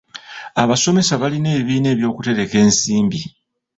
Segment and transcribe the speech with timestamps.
[0.63, 3.19] Abasomesa balina ebibiina eby'okutereka ensimbi.